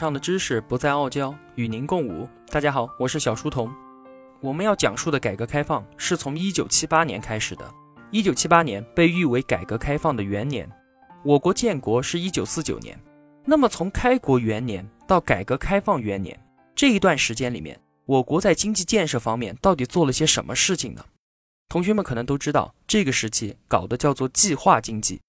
[0.00, 2.26] 上的知识不再傲娇，与您共舞。
[2.46, 3.70] 大家好，我是小书童。
[4.40, 7.70] 我们要讲述的改革开放是从一九七八年开始的。
[8.10, 10.66] 一九七八年被誉为改革开放的元年。
[11.22, 12.98] 我国建国是一九四九年。
[13.44, 16.34] 那么从开国元年到改革开放元年
[16.74, 21.04] 这一段时间里面，我国在经济建设方面到底做了些什么事情呢？
[21.68, 25.20] 同学们可能都知道，这个时期搞的叫做计划经济，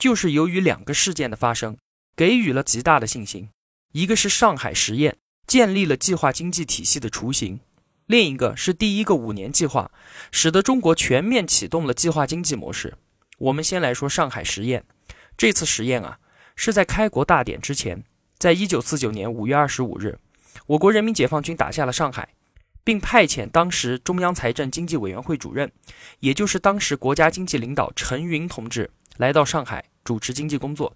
[0.00, 1.76] 就是由于两个事件的发生，
[2.16, 3.48] 给予了极大的信心。
[3.96, 7.58] 一个是上海实验建立了计划经济体系的雏形，
[8.04, 9.90] 另一个是第一个五年计划，
[10.30, 12.92] 使得中国全面启动了计划经济模式。
[13.38, 14.84] 我们先来说上海实验，
[15.38, 16.18] 这次实验啊
[16.56, 18.04] 是在开国大典之前，
[18.36, 20.18] 在一九四九年五月二十五日，
[20.66, 22.28] 我国人民解放军打下了上海，
[22.84, 25.72] 并派遣当时中央财政经济委员会主任，
[26.20, 30.94] 也就是当时国家经济领导陈云同志来到上海主持经济工作。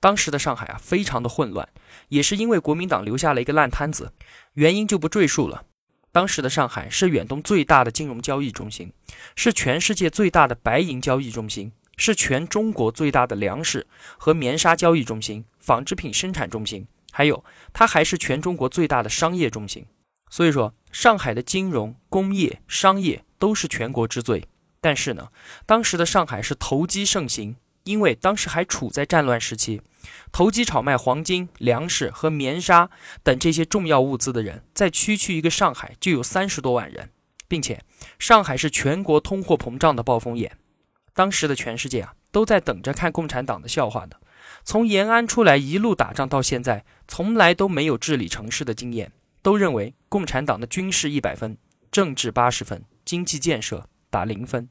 [0.00, 1.68] 当时的上海啊，非常的混乱，
[2.08, 4.12] 也是因为国民党留下了一个烂摊子，
[4.54, 5.64] 原因就不赘述了。
[6.12, 8.92] 当时的上海是远东最大的金融交易中心，
[9.34, 19.86] 是全世界最大的白银交易中心，是全中国最大的粮食和棉纱交易中心、纺织品生产中心，还有它还是全中国最大的商业中心。
[20.30, 24.48] 所以说，上海的金融、工业、商业都是全国之最。
[24.80, 25.28] 但是呢，
[25.66, 27.56] 当时的上海是投机盛行。
[27.86, 29.80] 因为当时还处在战乱时期，
[30.32, 32.90] 投机炒卖黄金、粮食和棉纱
[33.22, 37.10] 等这些重要物资的人，在区区一个上海就有三十多万人，
[37.46, 37.80] 并且
[38.18, 40.58] 上海是全国通货膨胀的暴风眼。
[41.14, 44.16] 当时的全世界啊，都在等着看共产党的笑话呢。
[44.64, 51.56] 从延安出来一路打仗到现在，从来都没有治理城市的经验，都认为共产党的军事一百分，
[51.92, 54.68] 政治八十分，经济建设打零分。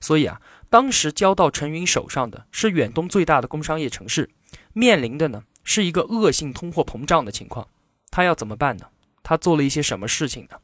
[0.00, 0.42] 所以啊。
[0.70, 4.30] 当时交到陈云手上的是远东最大的工商业城市，
[4.72, 7.68] 面临的呢是一个恶性通货膨胀的情况，
[8.10, 8.86] 他要怎么办呢？
[9.22, 10.58] 他做了一些什么事情呢？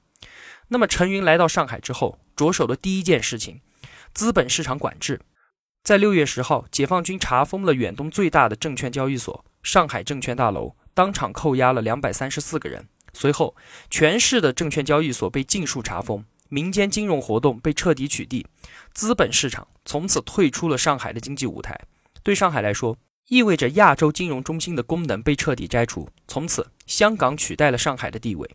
[0.69, 3.61] 那么陈云来到上海之后，着手的第一件事情，
[4.13, 5.21] 资本市场管制。
[5.83, 12.89] 在六月十号，解放军查封了远东最大的证券交易所上海证券大楼，当场扣押了两百三十四个人。
[13.13, 13.55] 随后，
[13.91, 16.25] 全市的证券交易所被尽数查封。
[16.49, 18.45] 民间金融活动被彻底取缔，
[18.93, 21.79] 资本市场从此退出了上海的经济舞台。
[22.23, 22.97] 对上海来说，
[23.29, 26.09] 意味着亚洲金融中心的功能被彻底摘除。
[26.29, 28.49] 从此，香港取代了上海的地位。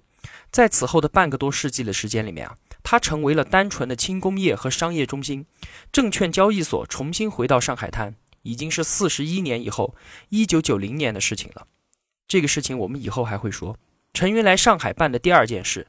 [0.52, 5.46] 在此后的半个多世纪的时间里面啊，它成为了单纯的轻工业和商业中心。
[5.92, 9.96] 证券交易所重新回到上海滩，已经是四十一年以后，
[10.30, 11.68] 一九九零年的事情了。
[12.28, 13.78] 这个事情我们以后还会说。
[14.14, 15.88] 陈云来上海办的第二件事，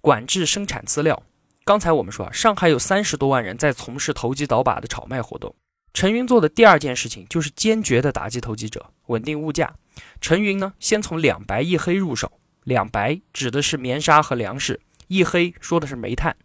[0.00, 1.22] 管制生产资料。
[1.64, 5.54] 刚才我们说啊，上海有三十多万人在从事投机倒把的炒卖活动。
[5.94, 9.72] 陈云做的第二件事情就是坚决的打击投机者，稳定物价。
[10.20, 12.32] 陈云呢，先从两白一黑入手。
[12.64, 16.36] 两白指的是棉纱和粮食，一黑说的是煤炭。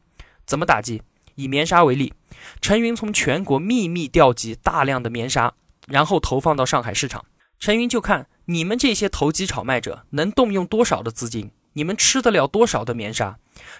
[0.46, 1.02] 怎么打击？
[1.36, 2.14] 以棉纱为例，
[2.62, 5.54] 陈云从全国秘密调集大量的棉纱，
[5.88, 7.26] 然后投放到上海市场。
[7.60, 11.52] 陈云就看你们这些投机炒卖者能动用多少的资金。
[11.78, 13.38] 你们吃得了多少的棉纱？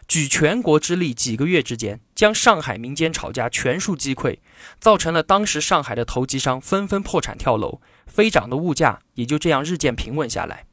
[0.08, 4.38] 举全国之力，几个月之间将上海民间炒家全数击溃，
[4.80, 10.68] 造成了当时上海的投机商纷纷破产跳楼，飞涨的物价也就这样日渐平稳下来。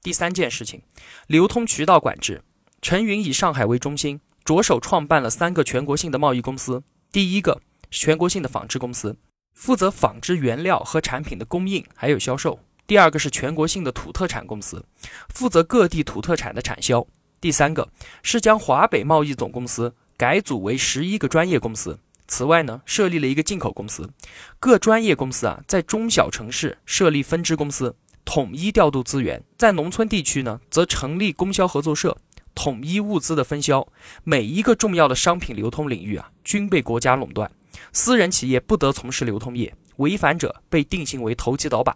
[0.00, 0.82] 第三件事情，
[1.26, 2.42] 流通渠道管制。
[2.80, 6.84] 陈云以上海为中心，着手创办了三个全国性的贸易公司。
[7.10, 9.16] 第一个，全国性的纺织公司，
[9.52, 12.60] 负责纺织原料和产品的供应还有销售。
[12.88, 14.82] 第二个是全国性的土特产公司，
[15.28, 17.06] 负责各地土特产的产销。
[17.38, 17.86] 第三个
[18.22, 21.98] 是将华北贸易总公司改组为十一个专业公司。
[22.26, 24.10] 此外呢，设立了一个进口公司。
[24.58, 27.94] 各专业公司啊，在中小城市设立分支公司，
[28.24, 32.16] 统一调度资源；在农村地区呢，则成立供销合作社，
[32.54, 33.86] 统一物资的分销。
[34.24, 37.50] 每一个重要的商品流通领域啊，均被国家垄断，
[37.92, 41.94] 私人企业不得从事流通业，违反者被定性为投机倒把。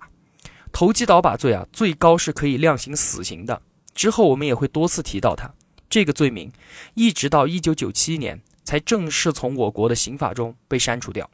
[0.72, 3.60] 投机倒把罪啊，最高是可以量刑死刑的。
[3.94, 5.52] 之后我们也会多次提到它
[5.90, 6.50] 这个罪名，
[6.94, 11.30] 一直到一九九七年才正式从我国的刑法中被删除掉。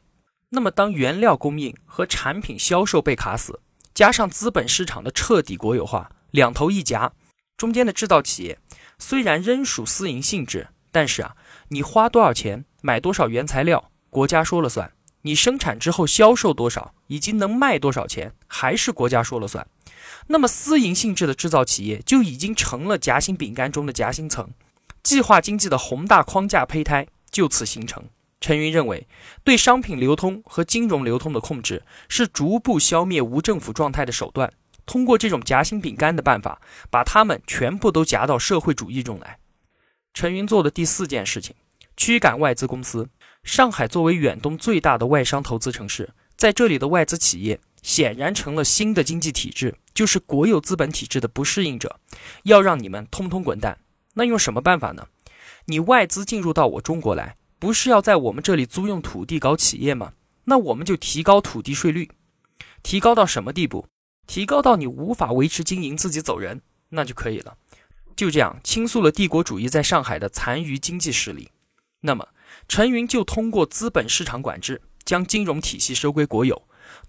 [0.49, 3.61] 那么，当原料供应和产品销售被卡死，
[3.93, 7.13] 加上资本市场的彻底国有化，两头一夹，
[7.55, 8.59] 中间的制造企业
[8.97, 11.35] 虽然仍属私营性质，但是啊，
[11.69, 14.91] 你花多少钱买多少原材料，国家说了算。
[15.29, 19.67] 你生产之后销售多少，以及能卖多少钱，还是国家说了算。
[20.25, 24.49] 那么私营性质的制造企业就已经成了夹心饼干中的夹心层，
[25.03, 28.03] 计划经济的宏大框架胚胎就此形成。
[28.41, 29.07] 陈云认为，
[29.43, 34.51] 对商品流通和金融流通的控制是逐步消灭无政府状态的手段，
[34.87, 36.59] 通过这种夹心饼干的办法，
[36.89, 39.37] 把他们全部都夹到社会主义中来。
[40.11, 41.55] 陈云做的第四件事情，
[41.95, 43.07] 驱赶外资公司。
[43.43, 51.99] 上海作为远东最大的外商投资城市，在这里的外资企业显然成了新的经济体制，就是国有资本体制的不适应者，
[52.43, 53.79] 要让你们通通滚蛋。
[54.13, 55.07] 那用什么办法呢？
[55.65, 60.13] 你外资进入到我中国来，不是要在我们这里租用土地搞企业吗？
[60.45, 62.09] 那我们就提高土地税率，
[62.81, 63.85] 提高到什么地步？
[64.27, 67.55] 提高到你无法维持经营，自己走人，那就可以了。
[68.15, 71.49] 就这样倾诉了帝国主义在上海的残余经济实力。
[72.01, 72.27] 那么，
[72.69, 76.55] 陈云就通过资本市场管制，将金融体系收归国有；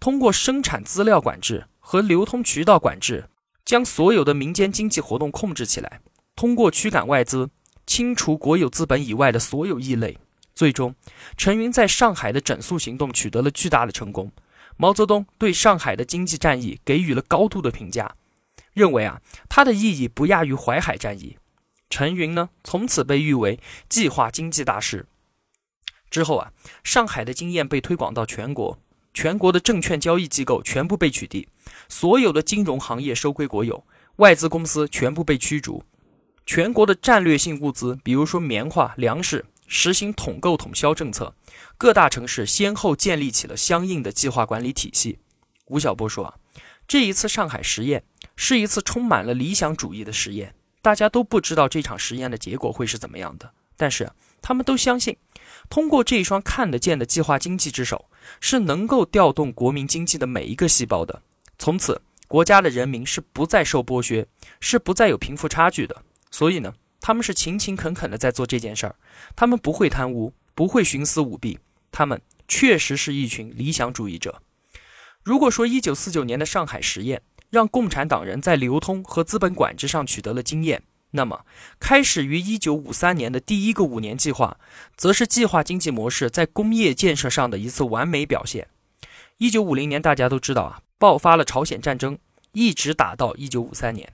[0.01, 3.29] 通过生产资料管制和流通渠道管制，
[3.62, 6.01] 将所有的民间经济活动控制起来；
[6.35, 7.51] 通过驱赶外资，
[7.87, 10.17] 清除国有资本以外的所有异类。
[10.55, 10.95] 最终，
[11.37, 14.33] 陈云在上海的整肃行动取得了巨大的成功。
[14.79, 18.17] 毛泽东对上海的经济战役给予了高度的评价。
[18.73, 19.21] 认为啊，
[19.51, 21.37] 它的意义不亚于淮海战役。
[21.91, 23.61] 陈云呢，从此被誉为
[23.91, 25.06] 计划经济大师。
[26.11, 26.53] 之后啊，
[26.83, 28.79] 上海的经验被推广到全国，
[29.15, 31.47] 全国的证券交易机构全部被取缔，
[31.89, 33.85] 所有的金融行业收归国有，
[34.17, 35.85] 外资公司全部被驱逐，
[36.45, 41.35] 全国的战略性物资，比如说棉花、粮食，实行统购统销政策，
[41.79, 45.19] 各大城市先后建立起了相应的计划管理体系。
[45.67, 46.35] 吴晓波说啊，
[46.89, 48.03] 这一次上海实验。
[48.37, 54.11] 是一次充满了理想主义的实验，大家都不知道这场实验的结果会是怎么样的，但是
[54.41, 55.15] 他们都相信，
[55.70, 61.22] 通过这一双看得见的计划经济之手，是能够调动国民经济的每一个细胞的。
[61.58, 64.26] 从此，国家的人民是不再受剥削，
[64.58, 66.02] 是不再有贫富差距的。
[66.32, 68.96] 所以呢，他们是勤勤恳恳的在做这件事儿，
[69.37, 71.61] 他们不会贪污，不会徇私舞弊，
[71.93, 74.43] 他们确实是一群理想主义者。
[75.22, 80.82] 如果说一九四九年的上海实验，让共产党人在流通和资本管制上取得了经验。
[81.12, 81.45] 那么，
[81.79, 84.59] 开始于一九五三年的第一个五年计划，
[84.97, 88.69] 则是计划经济模式在工业建设上的一次完美表现。
[89.39, 92.19] 一九五零年，大家都知道啊，爆发了朝鲜战争，
[92.53, 94.12] 一直打到一九五三年。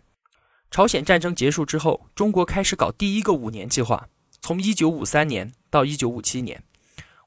[0.71, 4.09] 朝鲜战争结束之后，中国开始搞第一个五年计划，
[4.41, 6.63] 从一九五三年到一九五七年。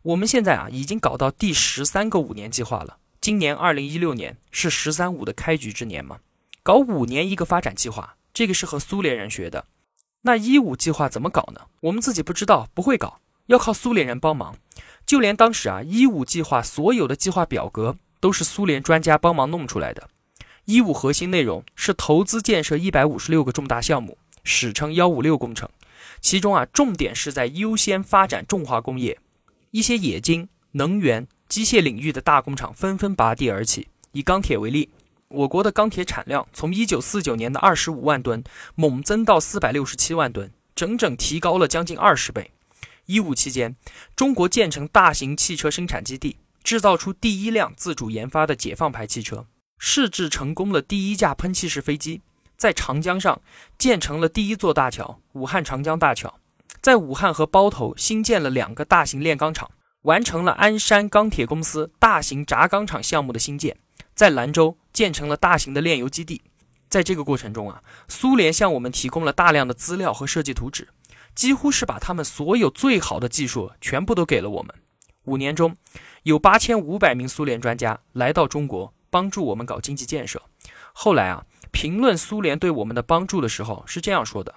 [0.01, 2.97] 我们现在啊，已经搞到第十三个五年计划了。
[3.21, 6.19] 今年二零一六年是“十三五”的开局之年嘛？
[6.63, 9.65] 搞五年一个发展计划，这个是和苏联人学的。
[10.21, 11.61] 那一五计划怎么搞呢？
[11.81, 14.57] 我们自己不知道，不会搞，要靠苏联人帮忙。
[15.05, 20.09] 就连当时啊，一五计划所有的计划表格都是苏联专家帮忙弄出来的。
[20.65, 25.67] 一五核心内容是投资建设一百五十六个重大项目，史称“幺五六工程”。
[26.21, 29.17] 其中啊，重点是在优先发展重化工业，
[29.71, 31.27] 一些冶金、能源。
[31.47, 33.87] 机械领域的大工厂纷纷拔地而起。
[34.11, 34.87] 以钢铁为例，
[35.29, 38.43] 我国的钢铁产量从1949年的25万吨
[38.73, 42.51] 猛增到467万吨，整整提高了将近二十倍。
[43.05, 43.75] 一五期间，
[44.15, 49.45] 中国建成大型汽车生产基地，制造出第一辆自主研发的解放牌汽车，
[49.77, 52.21] 试制成功了第一架喷气式飞机，
[52.57, 53.39] 在长江上
[53.77, 56.39] 建成了第一座大桥——武汉长江大桥，
[56.81, 59.69] 在武汉和包头新建了两个大型炼钢厂。
[60.03, 63.75] 完成了鞍山钢铁公司大型轧钢厂项目的新建，
[64.19, 66.41] 在兰州建成了大型的炼油基地。
[66.89, 70.89] 在这个过程中啊，苏联向我们提供了大量的资料和设计图纸，
[71.33, 74.75] 几乎是把他们所有最好的技术全部都给了我们。
[75.23, 75.73] 五年中，
[76.23, 80.41] 有八千五百名苏联专家来到中国，帮助我们搞经济建设。
[80.91, 84.53] 后来啊，评论苏联对我们的帮助的时候是这样说的。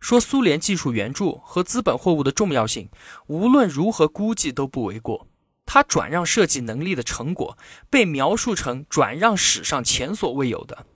[0.00, 2.88] 说苏联技术援助和资本货物的重要性，
[3.28, 5.28] 无论如何估计都不为过。
[5.70, 7.58] 他转让设计能力的成果
[7.90, 10.86] 被描述成转让史上前所未有的。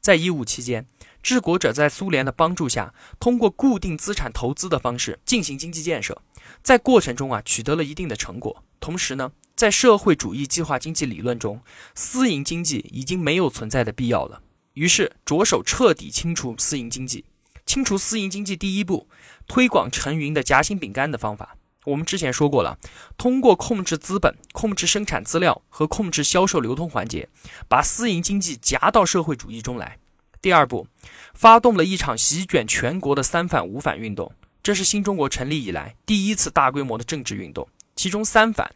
[0.00, 0.88] 在一五期间，
[1.22, 6.20] 治国者在苏联的帮助下，通过固定资产投资的方式进行经济建设，
[6.60, 8.64] 在过程中啊取得了一定的成果。
[8.80, 11.62] 同时呢，在社会主义计划经济理论中，
[11.94, 14.42] 私营经济已经没有存在的必要了。
[14.72, 17.24] 于是着手彻底清除私营经济。
[17.64, 19.08] 清除私营经济第一步，
[19.46, 21.56] 推广陈云的夹心饼干的方法。
[21.86, 22.78] 我们之前说过了，
[23.16, 27.28] 通过控制资本、控制生产资料和控制销售流通环节，
[27.68, 29.98] 把私营经济夹到社会主义中来。
[30.42, 30.88] 第二步，
[31.32, 34.32] 发动了一场席卷全国的“三反五反”运动，
[34.64, 37.68] 这是新中国成立以来第一次大规模的政治运动。
[37.94, 38.74] 其中“三反”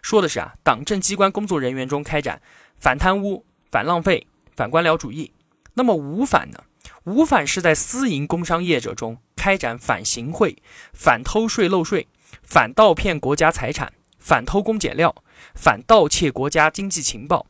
[0.00, 2.40] 说的是啊，党政机关工作人员中开展
[2.78, 5.32] 反贪污、反浪费、反官僚主义。
[5.74, 6.62] 那么“五反”呢？
[7.04, 10.56] 五反是在私营工商业者中开展反行贿、
[10.92, 12.06] 反偷税漏税、
[12.42, 15.14] 反盗骗国家财产、反偷工减料、
[15.54, 17.46] 反盗窃国家经济情报。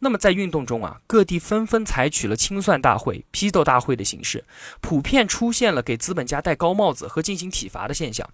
[0.00, 4.44] 那么在运动中啊，各地纷纷采取了清算大会、批斗大会的形式，
[4.80, 8.28] 普遍出现了给资本家戴高帽子和进行体罚的现象。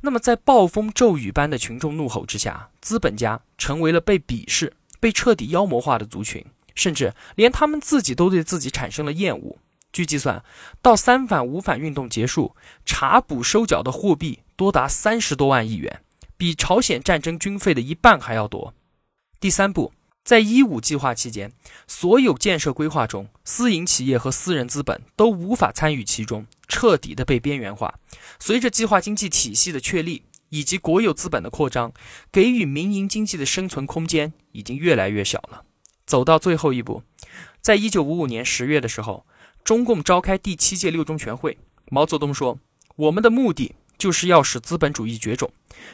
[0.00, 6.44] 那么在暴风骤雨般的群众怒吼之下，资本家成为了被鄙视、被彻底妖魔化的族群，
[6.74, 9.58] 甚至连他们自己都对自己产生了厌恶。
[9.92, 10.44] 据计算，
[10.82, 16.02] 到三反五反运动结束，查补收缴的货币多达三十多万亿元，
[16.36, 18.74] 比朝鲜战争军费的一半还要多。
[19.38, 19.92] 第三步。
[20.24, 21.52] 在一五计划期间，
[21.86, 27.98] 所有建设规划中，私营企业和私人资本都无法参与其中，彻底的被边缘化。
[28.38, 31.94] 随着计划经济体系的确立以及国有资本的扩张，
[32.30, 35.62] 给予民营经济的生存空间已经越来越小了。
[36.04, 37.02] 走到最后一步，
[37.62, 39.24] 在一九五五年十月的时候，
[39.64, 41.56] 中共召开第七届六中全会，
[41.90, 42.58] 毛泽东说
[42.96, 45.52] ：“我们的目的就是要使资本主义绝种，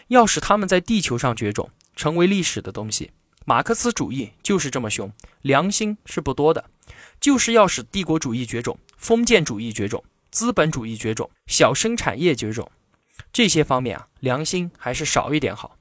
[0.08, 3.10] 要使他们在地球上绝种，成为历史的东西。”
[3.46, 6.64] 马克思主义就是这么凶，良心是不多的，
[7.20, 12.70] 就是要使帝国主义绝种、封建主义绝种、资本主义绝种、小生产业绝种，
[13.30, 15.76] 这些方面啊，良心还是少一点好。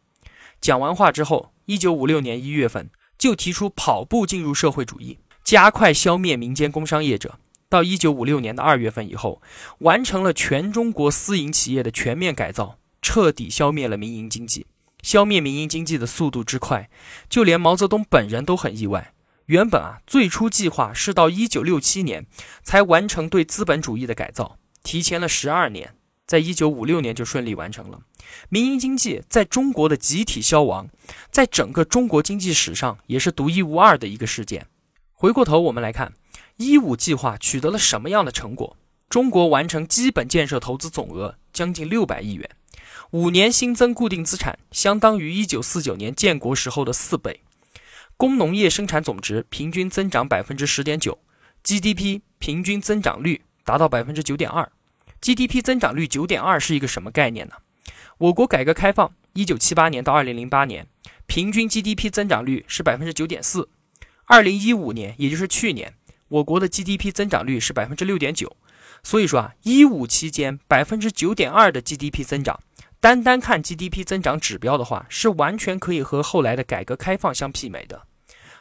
[0.59, 7.39] 讲完话之后，一九五六年一月份就提出跑步进入社会主义，加快消灭民间工商业者。
[7.73, 9.41] 到一九五六年的二月份以后，
[9.79, 14.67] 完成了全中国私营企业的全面改造，彻底消灭了民营经济。
[15.01, 16.87] 消灭民营经济的速度之快，
[17.27, 19.15] 就连毛泽东本人都很意外。
[19.47, 22.27] 原本啊，最初计划是到一九六七年
[22.61, 25.95] 才完成对资本主义的改造，提前了十二年，
[26.27, 28.01] 在一九五六年就顺利完成了。
[28.49, 30.87] 民营经济在中国的集体消亡，
[31.31, 34.67] 在整个中国经济史上也是独一无二的一个事件。
[35.11, 36.13] 回过头我们来看，
[36.57, 38.77] 一五计划取得了什么样的成果？
[39.09, 42.49] 中国完成基本建设投资总额将近六百亿元。
[43.11, 47.41] 五年新增固定资产相当于一九四九年建国时候的四倍，
[48.17, 51.19] 工农业生产总值平均增长百分之十点九
[51.63, 54.71] ，GDP 平均增长率达到百分之九点二。
[55.21, 57.55] GDP 增长率九点二是一个什么概念呢？
[58.17, 60.87] 我国改革开放一九七八年到二零零八年，
[61.25, 63.69] 平均 GDP 增长率是百分之九点四。
[64.25, 65.93] 二零一五年，也就是去年，
[66.33, 68.57] 我国的 GDP 增长率是百分之六点九。
[69.03, 72.59] 所以说啊，一五期间百分之九点二的 GDP 增长。
[72.99, 78.07] 单单看 GDP 增长指标的话，是完全可以和后来的改革开放相媲美的。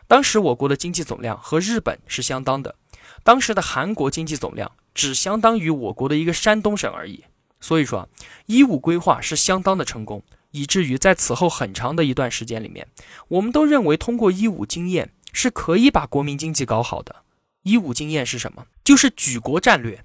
[0.06, 2.74] 当时我国的经济总量和日本是相当的，
[3.22, 7.24] 当时的韩国经济总量只相当于我国的一个山东省而已。
[7.58, 8.08] 所以说啊，
[8.44, 12.86] 一五规划是相当的成功，以至于在此后很长的一段时间里面，
[13.28, 17.22] 我们都认为通过一五经验是可以把国民经济搞好的。
[17.62, 18.66] 一五经验是什么？
[18.84, 20.04] 就是举国战略，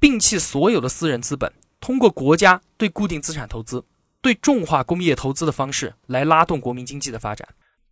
[0.00, 1.52] 摒弃所有的私人资本。
[1.80, 3.84] 通过国家对固定资产投资、
[4.20, 7.48] 对重化工业投资的方式来拉动国民经济的发展，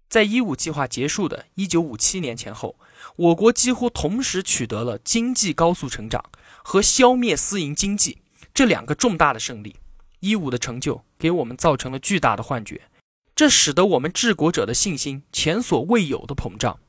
[0.09, 2.77] 在“一五”计划结束的一九五七年前后，
[3.17, 6.25] 我国几乎同时取得了经济高速成长
[6.65, 8.19] 和消灭私营经济
[8.53, 9.77] 这两个重大的胜利。
[10.19, 12.89] “一五”的成就给我们造成了巨大的幻觉，
[13.37, 16.81] 这使得我们治国者的信心前所未有的膨胀。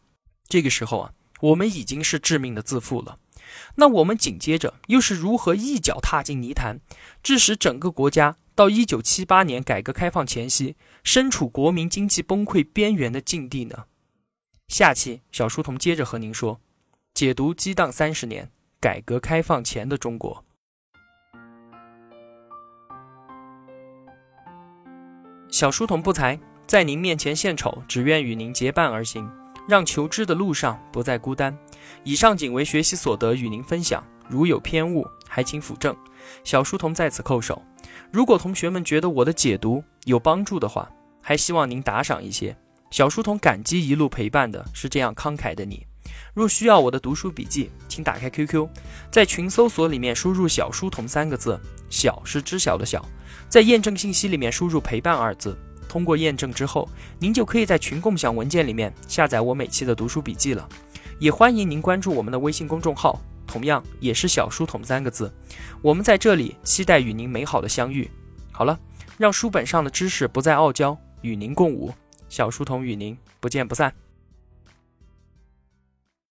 [0.48, 1.12] 这个时候啊，
[1.42, 3.20] 我们已经是致命的自负了。
[3.76, 6.80] 那我们紧接着又是如何一脚踏进泥潭，
[7.22, 13.86] 致使整个国家到一九七八年改革开放前夕身处国民经济崩溃边缘的境地呢？
[14.68, 16.60] 下期小书童接着和您说，
[17.14, 18.50] 解读激荡三十年
[18.80, 20.44] 改革开放前的中国。
[25.52, 29.32] 小书童不才，在您面前献丑，只愿与您结伴而行。
[29.68, 31.58] 让求知的路上不再孤单。
[32.04, 34.04] 以上仅为学习所得，与您分享。
[34.28, 35.96] 如有偏误，还请斧正。
[36.44, 37.62] 小书童在此叩首。
[38.12, 40.90] 如果同学们觉得我的解读有帮助的话，
[41.22, 42.56] 还希望您打赏一些。
[42.90, 45.86] 小书童感激一路陪伴的是这样慷慨的你。
[46.34, 48.68] 若需要我的读书笔记，请打开 QQ，
[49.12, 53.04] 在群搜索里面输入“小书童”三个字，小是知晓的小，
[53.50, 55.58] 在验证信息里面输入“陪伴”二字。
[55.88, 56.90] 通过验证之后，
[57.20, 60.68] 您就可以在群共享文件里面下载我每期的读书笔记了。
[61.20, 65.34] 也欢迎您关注我们的微信公众号，同样也是小书童三个字。
[65.82, 68.10] 我们在这里期待与您美好的相遇。
[68.52, 68.78] 好了，
[69.18, 71.94] 让书本上的知识不再傲娇，与您共舞。
[72.28, 74.05] 小书童与您不见不散。